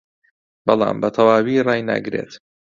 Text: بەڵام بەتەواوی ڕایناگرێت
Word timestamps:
بەڵام 0.65 0.95
بەتەواوی 1.01 1.65
ڕایناگرێت 1.67 2.31